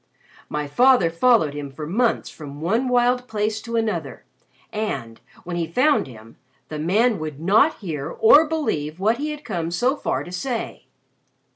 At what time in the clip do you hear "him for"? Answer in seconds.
1.53-1.85